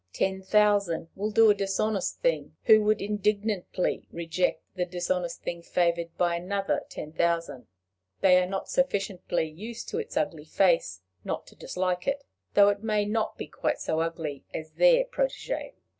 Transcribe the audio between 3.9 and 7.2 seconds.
reject the dishonest thing favored by another ten